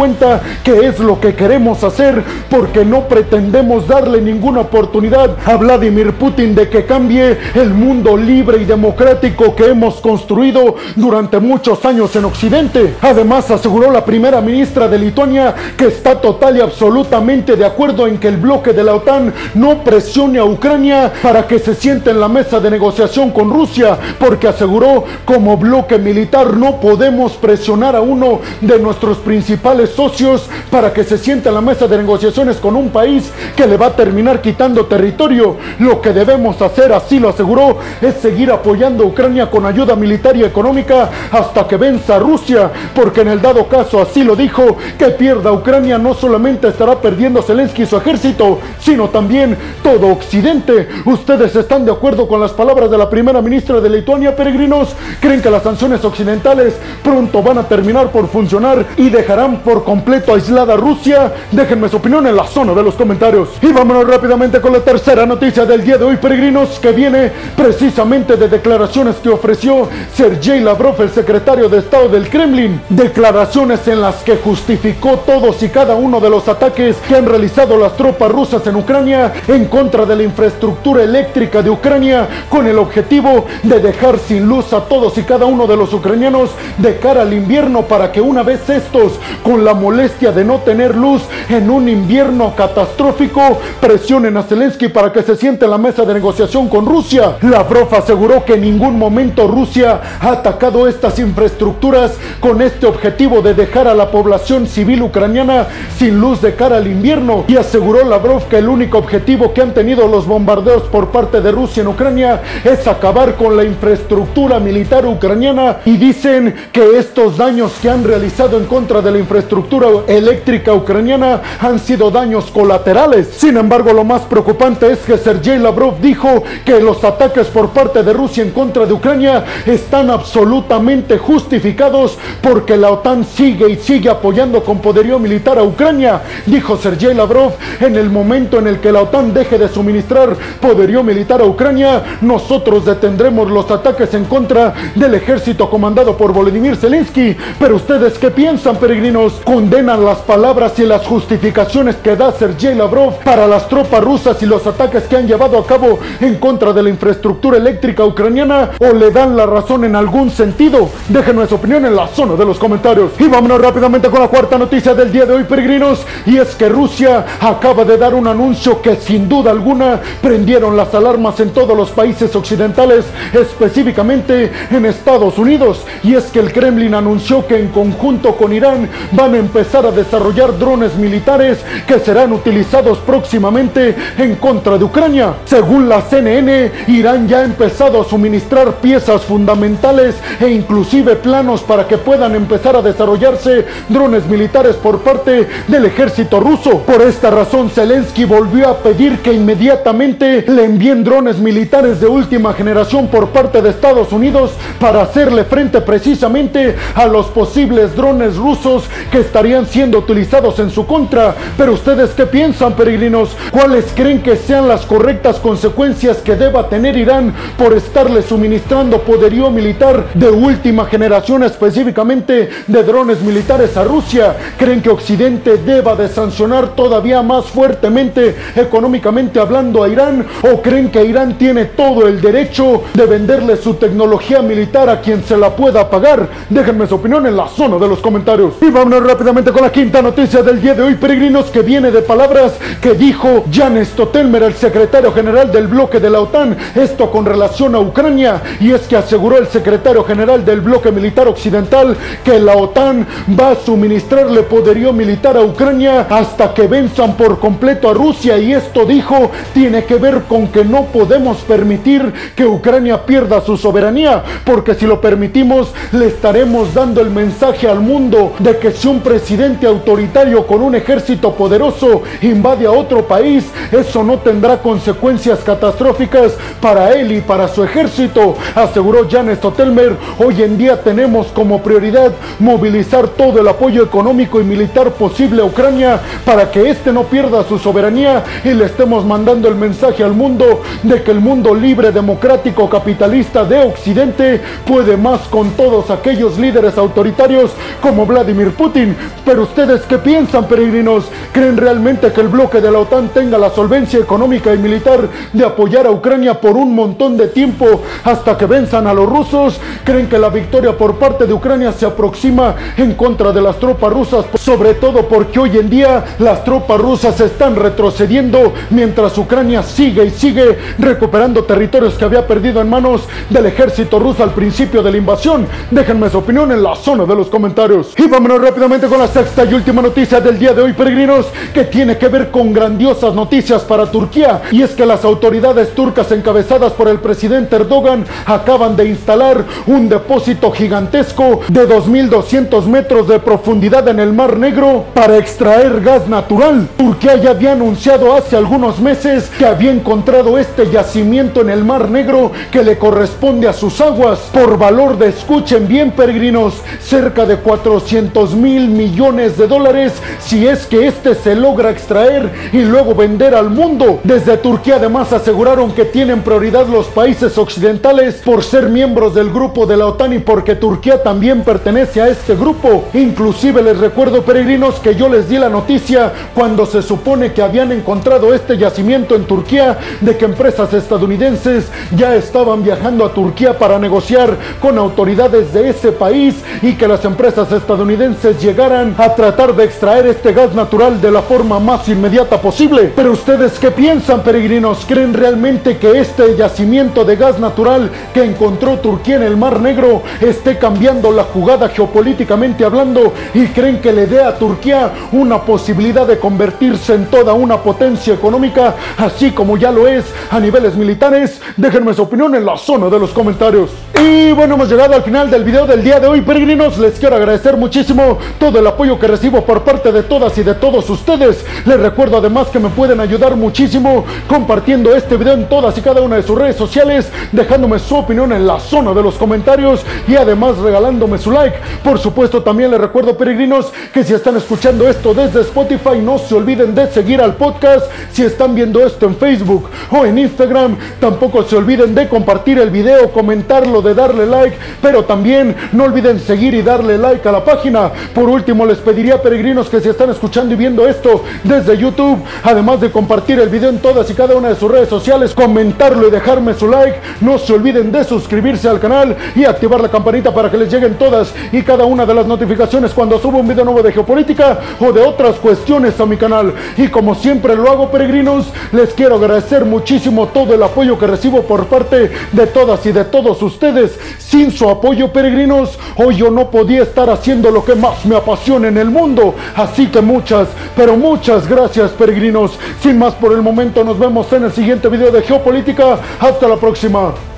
que 0.65 0.87
es 0.87 0.99
lo 0.99 1.21
que 1.21 1.35
queremos 1.35 1.85
hacer 1.85 2.25
porque 2.49 2.87
no 2.87 3.07
pretendemos 3.07 3.87
darle 3.87 4.23
ninguna 4.23 4.61
oportunidad 4.61 5.37
a 5.45 5.57
Vladimir 5.57 6.15
Putin 6.15 6.55
de 6.55 6.71
que 6.71 6.87
cambie 6.87 7.37
el 7.55 7.75
mundo 7.75 8.17
libre 8.17 8.63
y 8.63 8.65
democrático 8.65 9.55
que 9.55 9.67
hemos 9.67 9.97
construido 9.97 10.77
durante 10.97 11.39
muchos 11.39 11.85
años 11.85 12.17
en 12.17 12.25
Occidente. 12.25 12.95
Además, 13.03 13.51
aseguró 13.51 13.91
la 13.91 14.03
primera 14.03 14.41
ministra 14.41 14.89
de 14.89 14.99
Lituania 14.99 15.55
que 15.77 15.89
está 15.89 16.19
total 16.19 16.57
y 16.57 16.61
absolutamente 16.63 17.57
de 17.57 17.67
acuerdo 17.67 18.07
en 18.07 18.17
que 18.17 18.29
el 18.29 18.39
bloque 18.39 18.73
de 18.73 18.85
la 18.85 18.95
OTAN 18.95 19.35
no 19.55 19.85
presione 19.85 20.39
a 20.39 20.47
Ucrania 20.47 21.13
para 21.23 21.47
que 21.47 21.59
se 21.59 21.75
siente 21.75 22.09
en 22.09 22.21
la 22.21 22.29
mesa 22.29 22.59
de 22.59 22.71
negociación 22.71 23.33
con 23.33 23.51
Rusia, 23.51 23.99
porque 24.19 24.49
aseguró 24.49 25.05
como 25.27 25.59
bloque 25.59 25.99
militar 25.99 26.57
no 26.57 26.81
podemos 26.81 27.33
presionar 27.33 27.95
a 27.95 28.01
uno 28.01 28.41
de 28.63 28.79
nuestros 28.79 29.19
principales 29.19 29.90
socios 29.93 30.49
para 30.71 30.93
que 30.93 31.05
se 31.05 31.19
siente 31.19 31.49
en 31.49 31.55
la 31.55 31.61
mesa 31.61 31.87
de 31.87 31.99
negociaciones 31.99 32.57
con 32.57 32.77
un 32.77 32.91
país 32.91 33.31
que 33.57 33.67
le 33.67 33.77
va 33.77 33.87
a 33.87 33.97
terminar 33.97 34.41
quitando 34.41 34.87
territorio. 34.87 35.57
Lo 35.79 36.01
que 36.01 36.13
debemos 36.13 36.61
hacer, 36.63 36.93
así 36.93 37.19
lo 37.19 37.29
aseguró, 37.29 37.79
es 38.01 38.15
seguir 38.17 38.51
apoyando 38.51 39.05
a 39.05 39.07
Ucrania 39.07 39.51
con 39.51 39.67
ayuda 39.67 39.97
militar 39.97 40.37
y 40.37 40.45
económica 40.45 41.11
hasta 41.31 41.67
que 41.67 41.77
venza 41.77 42.17
a 42.17 42.19
Rusia, 42.19 42.71
porque 42.95 43.23
en 43.23 43.29
el 43.29 43.43
dado 43.43 43.69
caso, 43.69 44.01
así 44.01 44.25
lo 44.25 44.37
dijo, 44.37 44.77
que 44.99 45.11
pierda 45.11 45.53
Ucrania 45.53 45.99
no 45.99 46.15
solamente 46.15 46.69
estará 46.69 47.01
perdiendo 47.01 47.43
Zelensky 47.43 47.83
y 47.83 47.87
su 47.87 47.97
ejército, 47.97 48.59
sino 48.81 49.09
también 49.09 49.57
todo 49.83 50.09
Occidente. 50.09 50.89
¿Ustedes 51.05 51.55
están 51.57 51.85
de 51.85 51.93
acuerdo 51.93 52.29
con 52.29 52.41
las 52.41 52.53
palabras 52.53 52.91
de 52.91 52.99
la 52.99 53.09
primera 53.09 53.41
ministra 53.41 53.81
de 53.81 53.91
Lituania, 53.91 54.35
peregrinos? 54.35 54.95
¿Creen 55.21 55.41
que 55.43 55.51
las 55.51 55.63
sanciones 55.63 56.05
occidentales 56.05 56.75
pronto 57.03 57.43
van 57.43 57.59
a 57.59 57.69
terminar 57.69 58.11
por 58.11 58.29
funcionar 58.29 58.85
y 58.97 59.09
dejarán 59.09 59.61
por 59.61 59.80
completo 59.85 60.35
aislada 60.35 60.77
Rusia? 60.77 61.33
Déjenme 61.51 61.89
su 61.89 61.97
opinión 61.97 62.27
en 62.27 62.37
la 62.37 62.47
zona 62.47 62.75
de 62.75 62.83
los 62.83 62.95
comentarios. 62.95 63.49
Y 63.63 63.73
vámonos 63.73 64.07
rápidamente 64.07 64.61
con 64.61 64.73
la 64.73 64.81
tercera 64.81 65.27
noticia 65.27 65.65
del 65.65 65.85
día 65.85 65.99
de 65.99 66.05
hoy, 66.05 66.17
peregrinos, 66.17 66.79
que 66.79 66.93
viene 66.93 67.31
precisamente 67.57 68.37
de 68.37 68.49
declaraciones 68.49 69.17
que 69.17 69.29
ofreció 69.29 69.89
Sergei 70.15 70.61
Lavrov, 70.61 71.01
el 71.03 71.11
secretario 71.11 71.69
de 71.69 71.79
Estado 71.79 72.09
del 72.09 72.29
Kremlin. 72.29 72.81
Declaraciones 72.89 73.87
en 73.89 74.01
las 74.01 74.17
que 74.17 74.37
justificó 74.37 75.19
todos 75.19 75.63
y 75.63 75.69
cada 75.69 75.95
uno 75.95 76.21
de 76.21 76.31
los 76.31 76.49
ataques 76.49 76.97
que 77.09 77.17
han 77.17 77.27
realizado 77.27 77.77
las 77.77 77.97
tropas 77.97 78.31
rusas 78.31 78.67
en 78.67 78.77
Ucrania 78.77 79.33
en 79.49 79.67
contra 79.67 80.05
de 80.05 80.17
la 80.17 80.23
infraestructura 80.23 81.03
eléctrica 81.03 81.63
de 81.63 81.71
Ucrania 81.71 82.29
con 82.49 82.67
el 82.67 82.79
objetivo 82.79 83.47
de 83.63 83.81
dejar 83.81 84.19
sin 84.19 84.47
luz 84.47 84.73
a 84.73 84.81
todos 84.81 85.17
y 85.19 85.23
cada 85.23 85.47
uno 85.47 85.67
de 85.67 85.77
los 85.77 85.93
ucranianos 85.93 86.51
de 86.79 86.99
cara 86.99 87.23
al 87.23 87.33
invierno 87.33 87.83
para 87.83 88.13
que 88.13 88.21
una 88.21 88.43
vez 88.43 88.69
estos, 88.69 89.13
con 89.43 89.65
la 89.65 89.70
molestia 89.75 90.33
de 90.33 90.45
no 90.45 90.59
tener 90.59 90.95
luz 90.95 91.23
en 91.49 91.71
un 91.71 91.89
invierno 91.89 92.55
catastrófico, 92.55 93.59
presionen 93.81 94.37
a 94.37 94.43
Zelensky 94.43 94.89
para 94.89 95.13
que 95.13 95.23
se 95.23 95.37
siente 95.37 95.65
en 95.65 95.71
la 95.71 95.79
mesa 95.79 96.05
de 96.05 96.15
negociación 96.15 96.69
con 96.69 96.87
Rusia. 96.87 97.37
Lavrov 97.41 97.95
aseguró 97.95 98.45
que 98.45 98.55
en 98.55 98.63
ningún 98.63 98.99
momento 98.99 99.49
Rusia 99.49 100.01
ha 100.21 100.33
atacado 100.33 100.87
estas 100.87 101.19
infraestructuras 101.19 102.13
con 102.41 102.63
este 102.63 102.87
objetivo 102.87 103.43
de 103.43 103.55
dejar 103.55 103.89
a 103.89 103.95
la 103.95 104.11
población 104.11 104.67
civil 104.67 105.03
ucraniana 105.03 105.67
sin 105.99 106.21
luz 106.21 106.41
de 106.41 106.55
cara 106.55 106.77
al 106.77 106.87
invierno. 106.87 107.45
Y 107.49 107.57
aseguró 107.57 108.05
Lavrov 108.05 108.49
que 108.49 108.59
el 108.59 108.69
único 108.69 108.99
objetivo 108.99 109.53
que 109.53 109.63
han 109.63 109.75
tenido 109.75 110.09
los 110.09 110.27
bombardeos 110.27 110.83
por 110.85 111.09
parte 111.09 111.41
de 111.41 111.53
Rusia 111.53 111.83
en 111.83 111.89
Ucrania 111.89 112.43
es 112.65 112.87
acabar 112.87 113.35
con 113.37 113.57
la 113.57 113.65
infraestructura 113.65 114.59
militar 114.59 115.07
ucraniana. 115.07 115.79
Y 115.85 115.97
dicen 115.97 116.55
que 116.73 116.99
estos 116.99 117.37
daños 117.37 117.73
que 117.81 117.91
han 117.91 118.05
realizado 118.05 118.59
en 118.59 118.67
contra 118.67 119.01
de 119.01 119.11
la 119.11 119.19
infraestructura 119.19 119.60
eléctrica 120.07 120.75
ucraniana 120.75 121.41
han 121.61 121.79
sido 121.79 122.11
daños 122.11 122.51
colaterales. 122.51 123.29
Sin 123.37 123.57
embargo, 123.57 123.93
lo 123.93 124.05
más 124.05 124.23
preocupante 124.23 124.91
es 124.91 124.99
que 125.01 125.19
Sergei 125.19 125.59
Lavrov 125.59 126.01
dijo 126.01 126.43
que 126.65 126.81
los 126.81 127.03
ataques 127.05 127.49
por 127.49 127.71
parte 127.71 128.03
de 128.03 128.13
Rusia 128.13 128.43
en 128.43 128.51
contra 128.51 128.87
de 128.87 128.93
Ucrania 128.93 129.45
están 129.67 130.11
absolutamente 130.11 131.19
justificados 131.19 132.19
porque 132.43 132.77
la 132.77 132.91
OTAN 132.91 133.25
sigue 133.25 133.69
y 133.71 133.77
sigue 133.77 134.11
apoyando 134.11 134.63
con 134.63 134.79
poderío 134.79 135.19
militar 135.19 135.59
a 135.59 135.63
Ucrania, 135.63 136.23
dijo 136.47 136.77
Sergei 136.77 137.15
Lavrov, 137.15 137.53
en 137.81 137.97
el 137.97 138.11
momento 138.11 138.59
en 138.59 138.67
el 138.67 138.81
que 138.81 138.93
la 138.93 139.03
OTAN 139.03 139.33
deje 139.35 139.59
de 139.59 139.69
suministrar 139.69 140.37
poderío 140.61 141.03
militar 141.03 141.41
a 141.41 141.45
Ucrania, 141.45 142.03
nosotros 142.21 142.85
detendremos 142.85 143.51
los 143.51 143.71
ataques 143.71 144.15
en 144.15 144.25
contra 144.25 144.75
del 144.95 145.15
ejército 145.15 145.69
comandado 145.69 146.17
por 146.17 146.33
Volodymyr 146.33 146.77
Zelensky. 146.77 147.37
Pero 147.59 147.77
ustedes 147.77 148.19
qué 148.19 148.31
piensan, 148.31 148.77
peregrinos? 148.77 149.41
¿Condenan 149.51 150.05
las 150.05 150.19
palabras 150.19 150.79
y 150.79 150.85
las 150.85 151.05
justificaciones 151.05 151.97
que 151.97 152.15
da 152.15 152.31
Sergei 152.31 152.73
Lavrov 152.73 153.19
para 153.25 153.49
las 153.49 153.69
tropas 153.69 154.01
rusas 154.01 154.41
y 154.45 154.47
los 154.47 154.65
ataques 154.65 155.03
que 155.09 155.17
han 155.17 155.27
llevado 155.27 155.59
a 155.59 155.67
cabo 155.67 155.99
en 156.21 156.37
contra 156.37 156.73
de 156.73 156.85
la 156.85 156.89
infraestructura 156.89 157.57
eléctrica 157.57 158.05
ucraniana? 158.05 158.71
¿O 158.79 158.95
le 158.95 159.11
dan 159.11 159.37
la 159.37 159.47
razón 159.47 159.85
en 159.85 159.97
algún 159.97 160.31
sentido? 160.31 160.89
Déjenos 161.09 161.49
su 161.49 161.57
opinión 161.57 161.85
en 161.85 161.97
la 161.97 162.07
zona 162.07 162.37
de 162.37 162.45
los 162.45 162.61
comentarios. 162.61 163.11
Y 163.19 163.27
vámonos 163.27 163.61
rápidamente 163.61 164.09
con 164.09 164.21
la 164.21 164.29
cuarta 164.29 164.57
noticia 164.57 164.95
del 164.95 165.11
día 165.11 165.27
de 165.27 165.33
hoy, 165.33 165.43
peregrinos. 165.43 166.07
Y 166.27 166.37
es 166.37 166.55
que 166.55 166.69
Rusia 166.69 167.27
acaba 167.41 167.85
de 167.85 167.99
dar 167.99 168.15
un 168.15 168.29
anuncio 168.29 168.81
que 168.81 168.95
sin 168.95 169.29
duda 169.29 169.51
alguna 169.51 170.01
prendieron 170.23 170.77
las 170.77 170.95
alarmas 170.95 171.41
en 171.41 171.51
todos 171.51 171.77
los 171.77 171.91
países 171.91 172.37
occidentales, 172.37 173.05
específicamente 173.33 174.53
en 174.71 174.87
Estados 174.87 175.39
Unidos. 175.39 175.85
Y 176.05 176.15
es 176.15 176.27
que 176.27 176.39
el 176.39 176.53
Kremlin 176.53 176.95
anunció 176.95 177.45
que 177.49 177.59
en 177.59 177.67
conjunto 177.71 178.37
con 178.37 178.53
Irán 178.53 178.89
van 179.11 179.35
a 179.35 179.40
empezar 179.41 179.85
a 179.87 179.91
desarrollar 179.91 180.59
drones 180.59 180.95
militares 180.97 181.59
que 181.87 181.99
serán 181.99 182.33
utilizados 182.33 182.99
próximamente 182.99 183.97
en 184.19 184.37
contra 184.37 184.79
de 184.79 184.85
Ucrania. 184.85 185.35
Según 185.45 185.89
la 185.89 186.03
CNN, 186.03 186.71
Irán 186.87 187.29
ya 187.29 187.39
ha 187.39 187.45
empezado 187.45 188.01
a 188.01 188.05
suministrar 188.05 188.75
piezas 188.77 189.23
fundamentales 189.23 190.15
e 190.41 190.49
inclusive 190.49 191.17
planos 191.17 191.63
para 191.63 191.89
que 191.89 191.99
puedan 191.99 192.35
empezar 192.35 192.77
a 192.77 192.83
desarrollarse 192.83 193.67
drones 193.89 194.27
militares 194.27 194.77
por 194.77 195.01
parte 195.01 195.49
del 195.69 195.85
ejército 195.85 196.41
ruso. 196.41 196.79
Por 196.81 197.03
esta 197.03 197.31
razón, 197.31 197.71
Zelensky 197.71 198.25
volvió 198.25 198.69
a 198.69 198.79
pedir 198.79 199.19
que 199.19 199.33
inmediatamente 199.33 200.45
le 200.47 200.65
envíen 200.65 201.05
drones 201.05 201.39
militares 201.39 202.01
de 202.01 202.07
última 202.07 202.53
generación 202.53 203.09
por 203.09 203.29
parte 203.31 203.63
de 203.63 203.71
Estados 203.71 204.13
Unidos 204.13 204.53
para 204.79 205.03
hacerle 205.03 205.45
frente 205.45 205.81
precisamente 205.81 206.77
a 206.95 207.07
los 207.07 207.27
posibles 207.27 207.95
drones 207.97 208.37
rusos 208.37 208.85
que 209.11 209.20
estarían 209.21 209.67
siendo 209.67 209.99
utilizados 209.99 210.59
en 210.59 210.71
su 210.71 210.87
contra. 210.87 211.35
Pero 211.57 211.73
ustedes 211.73 212.11
qué 212.11 212.27
piensan, 212.27 212.75
peregrinos? 212.75 213.37
¿Cuáles 213.51 213.87
creen 213.95 214.23
que 214.23 214.37
sean 214.37 214.69
las 214.69 214.87
correctas 214.87 215.39
consecuencias 215.39 216.19
que 216.19 216.37
deba 216.37 216.69
tener 216.69 216.97
Irán 216.97 217.35
por 217.57 217.73
estarle 217.73 218.23
suministrando 218.23 219.03
poderío 219.03 219.51
militar 219.51 220.07
de 220.15 220.31
última 220.31 220.87
generación, 220.87 221.43
específicamente 221.43 222.49
de 222.67 222.83
drones 222.83 223.21
militares 223.23 223.77
a 223.77 223.85
Rusia? 223.85 224.37
¿Creen 224.59 224.83
que 224.83 224.91
Occidente 224.91 225.59
deba 225.59 225.95
de 225.95 226.09
sancionar 226.09 226.75
todavía 226.75 227.23
más 227.23 227.47
fuertemente 227.47 228.37
económicamente 228.57 229.41
hablando 229.41 229.83
a 229.83 229.89
Irán? 229.89 230.27
¿O 230.43 230.63
creen 230.63 230.91
que 230.91 231.05
Irán 231.05 231.39
tiene 231.39 231.67
todo 231.67 232.07
el 232.07 232.21
derecho 232.21 232.83
de 232.95 233.07
venderle 233.07 233.57
su 233.57 233.75
tecnología 233.75 234.43
militar 234.43 234.89
a 234.89 235.01
quien 235.01 235.25
se 235.25 235.37
la 235.37 235.55
pueda 235.55 235.89
pagar? 235.89 236.29
Déjenme 236.49 236.87
su 236.87 236.95
opinión 236.97 237.27
en 237.27 237.37
la 237.37 237.49
zona 237.49 237.79
de 237.79 237.89
los 237.89 238.01
comentarios. 238.01 238.55
Y 238.61 238.71
vámonos 238.71 239.10
rápidamente 239.11 239.51
con 239.51 239.63
la 239.63 239.73
quinta 239.73 240.01
noticia 240.01 240.41
del 240.41 240.63
día 240.63 240.73
de 240.73 240.83
hoy, 240.83 240.95
peregrinos, 240.95 241.47
que 241.47 241.63
viene 241.63 241.91
de 241.91 242.01
palabras 242.01 242.53
que 242.81 242.93
dijo 242.93 243.45
Jan 243.53 243.85
Stotelmer, 243.85 244.45
el 244.45 244.55
secretario 244.55 245.13
general 245.13 245.51
del 245.51 245.67
bloque 245.67 245.99
de 245.99 246.09
la 246.09 246.21
OTAN, 246.21 246.57
esto 246.77 247.11
con 247.11 247.27
relación 247.27 247.75
a 247.75 247.81
Ucrania, 247.81 248.41
y 248.61 248.71
es 248.71 248.83
que 248.83 248.97
aseguró 248.97 249.37
el 249.37 249.49
secretario 249.49 250.05
general 250.05 250.45
del 250.45 250.61
bloque 250.61 250.93
militar 250.93 251.27
occidental 251.27 251.97
que 252.23 252.39
la 252.39 252.55
OTAN 252.55 253.05
va 253.39 253.51
a 253.51 253.57
suministrarle 253.57 254.43
poderío 254.43 254.93
militar 254.93 255.37
a 255.37 255.43
Ucrania 255.43 256.07
hasta 256.09 256.55
que 256.55 256.69
venzan 256.69 257.15
por 257.15 257.41
completo 257.41 257.91
a 257.91 257.95
Rusia, 257.95 258.39
y 258.39 258.53
esto 258.53 258.85
dijo 258.85 259.33
tiene 259.53 259.87
que 259.87 259.97
ver 259.97 260.23
con 260.29 260.47
que 260.49 260.65
no 260.65 260.85
podemos 260.85 261.39
permitir 261.39 262.13
que 262.37 262.47
Ucrania 262.47 263.05
pierda 263.05 263.41
su 263.41 263.57
soberanía, 263.57 264.23
porque 264.45 264.77
si 264.77 264.87
lo 264.87 265.01
permitimos 265.01 265.73
le 265.91 266.07
estaremos 266.07 266.73
dando 266.73 267.01
el 267.01 267.11
mensaje 267.11 267.67
al 267.67 267.81
mundo 267.81 268.35
de 268.39 268.57
que 268.59 268.71
si 268.71 268.87
un 268.87 269.00
presidente 269.01 269.67
autoritario 269.67 270.47
con 270.47 270.63
un 270.63 270.75
ejército 270.75 271.35
poderoso 271.35 272.03
invade 272.23 272.67
a 272.67 272.71
otro 272.71 273.07
país, 273.07 273.45
eso 273.73 274.03
no 274.03 274.19
tendrá 274.19 274.59
consecuencias 274.59 275.41
catastróficas 275.41 276.33
para 276.61 276.93
él 276.93 277.13
y 277.13 277.21
para 277.21 277.49
su 277.49 277.65
ejército, 277.65 278.37
aseguró 278.55 279.09
Jan 279.11 279.35
Stotelmer. 279.35 279.97
Hoy 280.19 280.43
en 280.43 280.59
día 280.59 280.83
tenemos 280.83 281.29
como 281.29 281.63
prioridad 281.63 282.13
movilizar 282.39 283.09
todo 283.09 283.41
el 283.41 283.49
apoyo 283.49 283.83
económico 283.83 284.41
y 284.41 284.45
militar 284.45 284.93
posible 284.93 285.43
a 285.43 285.45
Ucrania 285.45 286.01
para 286.25 286.51
que 286.51 286.71
éste 286.71 286.93
no 286.93 287.05
pierda 287.05 287.45
su 287.45 287.59
soberanía 287.59 288.25
y 288.45 288.51
le 288.51 288.65
estemos 288.67 289.05
mandando 289.05 289.49
el 289.49 289.55
mensaje 289.55 290.05
al 290.05 290.13
mundo 290.13 290.63
de 290.83 291.03
que 291.03 291.11
el 291.11 291.21
mundo 291.21 291.55
libre, 291.55 291.93
democrático, 291.93 292.69
capitalista 292.69 293.45
de 293.45 293.61
Occidente 293.61 294.41
puede 294.67 294.97
más 294.97 295.21
con 295.29 295.51
todos 295.53 295.91
aquellos 295.91 296.39
líderes 296.39 296.77
autoritarios 296.79 297.51
como 297.81 298.07
Vladimir 298.07 298.53
Putin. 298.53 298.90
Pero 299.25 299.43
ustedes 299.43 299.83
qué 299.83 299.99
piensan, 299.99 300.47
peregrinos? 300.47 301.05
¿Creen 301.33 301.57
realmente 301.57 302.13
que 302.13 302.21
el 302.21 302.29
bloque 302.29 302.61
de 302.61 302.71
la 302.71 302.81
OTAN 302.81 303.09
tenga 303.09 303.39
la 303.39 303.51
solvencia 303.51 303.99
económica 303.99 304.55
y 304.55 304.59
militar 304.59 305.09
de 305.33 305.45
apoyar 305.45 305.87
a 305.87 305.91
Ucrania 305.91 306.41
por 306.41 306.57
un 306.57 306.75
montón 306.75 307.17
de 307.17 307.29
tiempo 307.29 307.83
hasta 308.05 308.37
que 308.37 308.47
venzan 308.47 308.87
a 308.87 308.95
los 308.95 309.09
rusos? 309.09 309.61
¿Creen 309.85 310.09
que 310.09 310.19
la 310.19 310.29
victoria 310.29 310.77
por 310.77 310.99
parte 310.99 311.27
de 311.27 311.33
Ucrania 311.33 311.73
se 311.73 311.87
aproxima 311.87 312.55
en 312.77 312.95
contra 312.95 313.33
de 313.33 313.43
las 313.43 313.59
tropas 313.59 313.93
rusas? 313.93 314.25
Sobre 314.51 314.75
todo 314.75 315.07
porque 315.07 315.39
hoy 315.39 315.59
en 315.59 315.71
día 315.71 316.17
las 316.19 316.43
tropas 316.43 316.81
rusas 316.81 317.21
están 317.21 317.55
retrocediendo 317.55 318.53
mientras 318.71 319.17
Ucrania 319.17 319.63
sigue 319.63 320.07
y 320.07 320.11
sigue 320.11 320.59
recuperando 320.77 321.45
territorios 321.45 321.95
que 321.95 322.05
había 322.05 322.27
perdido 322.27 322.61
en 322.61 322.69
manos 322.69 323.03
del 323.29 323.47
ejército 323.47 324.01
ruso 324.01 324.25
al 324.25 324.35
principio 324.35 324.83
de 324.83 324.91
la 324.91 324.97
invasión. 324.97 325.47
Déjenme 325.71 326.11
su 326.11 326.19
opinión 326.19 326.51
en 326.51 326.65
la 326.65 326.75
zona 326.75 327.05
de 327.05 327.15
los 327.15 327.29
comentarios. 327.29 327.95
Y 327.97 328.09
vámonos 328.09 328.43
rápidamente 328.43 328.89
con 328.89 328.99
la 328.99 329.07
sexta 329.07 329.45
y 329.45 329.55
última 329.55 329.83
noticia 329.83 330.21
del 330.21 330.37
día 330.37 330.53
de 330.53 330.63
hoy, 330.63 330.73
peregrinos, 330.73 331.27
que 331.55 331.63
tiene 331.63 331.97
que 331.97 332.09
ver 332.09 332.33
con 332.33 332.53
grandiosas 332.53 333.15
noticias 333.15 333.63
para 333.63 333.89
Turquía. 333.89 334.43
Y 334.51 334.63
es 334.63 334.71
que 334.71 334.85
las 334.85 335.05
autoridades 335.05 335.77
turcas 335.77 336.11
encabezadas 336.11 336.73
por 336.73 336.89
el 336.89 336.99
presidente 336.99 337.55
Erdogan 337.55 338.05
acaban 338.27 338.75
de 338.75 338.89
instalar 338.89 339.45
un 339.69 339.89
depósito 339.89 340.51
gigantesco 340.51 341.43
de 341.47 341.69
2.200 341.69 342.67
metros 342.67 343.07
de 343.07 343.21
profundidad 343.21 343.87
en 343.87 344.01
el 344.01 344.13
mar 344.13 344.40
Negro 344.41 344.87
para 344.95 345.19
extraer 345.19 345.83
gas 345.83 346.09
natural. 346.09 346.67
Turquía 346.79 347.17
ya 347.17 347.31
había 347.31 347.53
anunciado 347.53 348.15
hace 348.15 348.37
algunos 348.37 348.81
meses 348.81 349.31
que 349.39 349.45
había 349.45 349.71
encontrado 349.71 350.39
este 350.39 350.71
yacimiento 350.71 351.43
en 351.43 351.51
el 351.51 351.63
Mar 351.63 351.91
Negro 351.91 352.33
que 352.51 352.63
le 352.63 352.79
corresponde 352.79 353.47
a 353.49 353.53
sus 353.53 353.83
aguas 353.83 354.19
por 354.33 354.57
valor 354.57 354.97
de, 354.97 355.09
escuchen 355.09 355.69
bien 355.69 355.91
peregrinos, 355.91 356.55
cerca 356.81 357.27
de 357.27 357.37
400 357.37 358.35
mil 358.35 358.69
millones 358.69 359.37
de 359.37 359.47
dólares 359.47 359.93
si 360.21 360.47
es 360.47 360.67
que 360.67 360.87
este 360.87 361.15
se 361.15 361.35
logra 361.35 361.71
extraer 361.71 362.31
y 362.55 362.63
luego 362.63 362.95
vender 362.95 363.35
al 363.35 363.51
mundo. 363.51 364.01
Desde 364.05 364.39
Turquía 364.39 364.77
además 364.77 365.13
aseguraron 365.13 365.73
que 365.73 365.85
tienen 365.85 366.23
prioridad 366.23 366.67
los 366.67 366.87
países 366.87 367.37
occidentales 367.37 368.23
por 368.25 368.43
ser 368.43 368.71
miembros 368.71 369.15
del 369.15 369.31
grupo 369.31 369.67
de 369.67 369.77
la 369.77 369.87
OTAN 369.87 370.15
y 370.15 370.19
porque 370.19 370.55
Turquía 370.55 371.03
también 371.03 371.43
pertenece 371.43 372.01
a 372.01 372.09
este 372.09 372.35
grupo. 372.35 372.85
Inclusive 372.95 373.63
les 373.63 373.77
recuerdo 373.77 374.23
peregrinos 374.31 374.77
que 374.77 374.95
yo 374.95 375.09
les 375.09 375.29
di 375.29 375.39
la 375.39 375.49
noticia 375.49 376.13
cuando 376.37 376.65
se 376.65 376.83
supone 376.83 377.33
que 377.33 377.43
habían 377.43 377.73
encontrado 377.73 378.33
este 378.33 378.57
yacimiento 378.57 379.17
en 379.17 379.25
Turquía 379.25 379.77
de 380.01 380.17
que 380.17 380.25
empresas 380.25 380.73
estadounidenses 380.73 381.67
ya 381.97 382.15
estaban 382.15 382.63
viajando 382.63 383.05
a 383.05 383.13
Turquía 383.13 383.59
para 383.59 383.81
negociar 383.81 384.37
con 384.61 384.79
autoridades 384.79 385.53
de 385.53 385.71
ese 385.71 385.91
país 385.91 386.37
y 386.63 386.75
que 386.75 386.87
las 386.87 387.05
empresas 387.05 387.51
estadounidenses 387.51 388.41
llegaran 388.41 388.95
a 388.99 389.17
tratar 389.17 389.57
de 389.57 389.65
extraer 389.65 390.07
este 390.07 390.33
gas 390.33 390.55
natural 390.55 391.01
de 391.01 391.11
la 391.11 391.23
forma 391.23 391.59
más 391.59 391.89
inmediata 391.89 392.41
posible. 392.41 392.93
Pero 392.95 393.11
ustedes 393.11 393.59
qué 393.59 393.73
piensan 393.73 394.23
peregrinos? 394.23 394.85
¿Creen 394.87 395.13
realmente 395.13 395.79
que 395.79 395.99
este 395.99 396.37
yacimiento 396.37 397.05
de 397.05 397.17
gas 397.17 397.41
natural 397.41 397.91
que 398.15 398.23
encontró 398.23 398.79
Turquía 398.79 399.17
en 399.17 399.25
el 399.25 399.37
Mar 399.37 399.59
Negro 399.59 400.05
esté 400.21 400.57
cambiando 400.57 401.11
la 401.11 401.25
jugada 401.25 401.69
geopolíticamente 401.69 402.65
hablando 402.65 403.13
y 403.35 403.47
creen 403.49 403.81
que 403.81 403.93
le 403.93 404.07
dé 404.07 404.20
a 404.23 404.37
Turquía 404.37 404.91
una 405.13 405.41
posibilidad 405.43 406.07
de 406.07 406.19
convertirse 406.19 406.95
en 406.95 407.07
toda 407.07 407.33
una 407.33 407.59
potencia 407.59 408.15
económica, 408.15 408.75
así 408.97 409.31
como 409.33 409.57
ya 409.57 409.71
lo 409.71 409.87
es 409.89 410.05
a 410.31 410.39
niveles 410.41 410.77
militares? 410.77 411.41
Déjenme 411.57 411.95
su 411.95 412.03
opinión 412.03 412.35
en 412.35 412.45
la 412.45 412.57
zona 412.57 412.89
de 412.89 412.99
los 412.99 413.11
comentarios. 413.11 413.71
Y 414.03 414.33
bueno, 414.33 414.55
hemos 414.55 414.71
llegado 414.71 414.95
al 414.95 415.03
final 415.03 415.31
del 415.31 415.45
video 415.45 415.67
del 415.67 415.85
día 415.85 416.01
de 416.01 416.07
hoy, 416.07 416.23
peregrinos. 416.23 416.79
Les 416.79 416.99
quiero 416.99 417.17
agradecer 417.17 417.57
muchísimo 417.59 418.19
todo 418.39 418.59
el 418.59 418.67
apoyo 418.67 418.99
que 418.99 419.07
recibo 419.07 419.45
por 419.45 419.63
parte 419.63 419.93
de 419.93 420.03
todas 420.03 420.39
y 420.39 420.43
de 420.43 420.55
todos 420.55 420.89
ustedes. 420.89 421.45
Les 421.67 421.79
recuerdo 421.79 422.17
además 422.17 422.49
que 422.49 422.59
me 422.59 422.71
pueden 422.71 423.01
ayudar 423.01 423.37
muchísimo 423.37 424.07
compartiendo 424.27 424.95
este 424.95 425.19
video 425.19 425.35
en 425.35 425.49
todas 425.51 425.77
y 425.77 425.83
cada 425.83 426.01
una 426.01 426.17
de 426.17 426.23
sus 426.23 426.39
redes 426.39 426.57
sociales, 426.57 427.11
dejándome 427.33 427.79
su 427.79 427.95
opinión 427.95 428.33
en 428.33 428.47
la 428.47 428.59
zona 428.59 428.95
de 428.95 429.03
los 429.03 429.17
comentarios 429.17 429.83
y 430.09 430.17
además 430.17 430.57
regalándome 430.57 431.19
su 431.19 431.31
like. 431.31 431.59
Por 431.85 431.99
supuesto, 431.99 432.43
también 432.43 432.71
les 432.71 432.81
recuerdo, 432.81 433.19
peregrinos, 433.19 433.71
que 433.93 434.00
si 434.05 434.15
están 434.15 434.37
escuchando 434.37 434.89
esto 434.89 435.13
desde 435.13 435.41
Spotify, 435.41 435.99
no 436.03 436.19
se 436.19 436.35
olviden 436.35 436.75
de 436.75 436.87
seguir 436.91 437.21
al 437.21 437.35
podcast. 437.35 437.91
Si 438.13 438.23
están 438.23 438.55
viendo 438.55 438.85
esto 438.85 439.07
en 439.07 439.17
Facebook 439.17 439.69
o 439.91 440.07
en 440.07 440.19
Instagram, 440.19 440.77
tampoco 441.01 441.43
se 441.43 441.57
olviden 441.57 441.95
de 441.95 442.09
compartir 442.09 442.59
el 442.59 442.71
video, 442.71 443.11
comentarlo, 443.13 443.83
de 443.83 443.95
darle 443.95 444.27
like, 444.27 444.57
pero 444.81 445.05
también 445.05 445.55
no 445.73 445.85
olviden 445.85 446.21
seguir 446.21 446.55
y 446.55 446.63
darle 446.63 446.99
like 446.99 447.29
a 447.29 447.33
la 447.33 447.45
página. 447.45 447.91
Por 448.15 448.29
último, 448.29 448.65
les 448.65 448.79
pediría, 448.79 449.21
peregrinos, 449.21 449.69
que 449.69 449.81
si 449.81 449.89
están 449.89 450.11
escuchando 450.11 450.55
y 450.55 450.57
viendo 450.57 450.87
esto 450.89 451.25
desde 451.45 451.77
YouTube, 451.77 452.23
además 452.43 452.81
de 452.81 452.91
compartir 452.91 453.39
el 453.41 453.49
video 453.49 453.71
en 453.71 453.79
todas 453.79 454.09
y 454.11 454.15
cada 454.15 454.35
una 454.35 454.49
de 454.49 454.57
sus 454.57 454.71
redes 454.71 454.89
sociales, 454.89 455.35
comentarlo 455.35 456.09
y 456.09 456.11
dejarme 456.11 456.55
su 456.55 456.69
like, 456.69 456.99
no 457.21 457.39
se 457.39 457.53
olviden 457.53 457.93
de 457.93 458.05
suscribirse 458.05 458.69
al 458.69 458.81
canal 458.81 459.17
y 459.35 459.45
activar 459.45 459.81
la 459.81 459.91
campanita 459.91 460.33
para 460.33 460.51
que 460.51 460.59
les 460.59 460.73
lleguen 460.73 460.95
todas 460.95 461.35
y 461.53 461.63
cada 461.63 461.85
una 461.85 462.07
de 462.07 462.15
las 462.15 462.27
notificaciones 462.27 462.93
cuando 462.93 463.19
subo 463.19 463.39
un 463.39 463.49
video 463.49 463.65
nuevo 463.65 463.83
geopolítica 463.93 464.59
o 464.81 464.93
de 464.93 465.03
otras 465.03 465.37
cuestiones 465.37 465.99
a 466.01 466.07
mi 466.07 466.17
canal. 466.17 466.55
Y 466.77 466.89
como 466.89 467.15
siempre 467.15 467.57
lo 467.57 467.71
hago, 467.71 467.91
peregrinos, 467.91 468.47
les 468.73 468.93
quiero 468.95 469.17
agradecer 469.17 469.65
muchísimo 469.65 470.29
todo 470.29 470.55
el 470.55 470.63
apoyo 470.63 470.99
que 470.99 471.07
recibo 471.07 471.43
por 471.43 471.67
parte 471.67 472.11
de 472.33 472.47
todas 472.47 472.85
y 472.87 472.93
de 472.93 473.05
todos 473.05 473.43
ustedes. 473.43 473.99
Sin 474.19 474.51
su 474.51 474.69
apoyo, 474.69 475.13
peregrinos, 475.13 475.79
hoy 475.97 476.17
yo 476.17 476.31
no 476.31 476.51
podía 476.51 476.83
estar 476.83 477.11
haciendo 477.11 477.51
lo 477.51 477.65
que 477.65 477.75
más 477.75 478.05
me 478.05 478.17
apasiona 478.17 478.69
en 478.69 478.79
el 478.79 478.91
mundo. 478.91 479.35
Así 479.57 479.87
que 479.87 480.01
muchas, 480.01 480.49
pero 480.77 480.97
muchas 480.97 481.49
gracias, 481.49 481.91
peregrinos. 481.93 482.59
Sin 482.83 482.99
más 482.99 483.15
por 483.15 483.33
el 483.33 483.43
momento, 483.43 483.85
nos 483.85 483.99
vemos 483.99 484.33
en 484.33 484.45
el 484.45 484.53
siguiente 484.53 484.89
video 484.89 485.11
de 485.11 485.23
geopolítica. 485.23 485.99
Hasta 486.21 486.49
la 486.49 486.57
próxima. 486.57 487.30